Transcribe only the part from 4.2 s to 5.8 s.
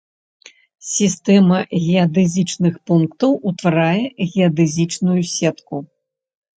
геадэзічную сетку.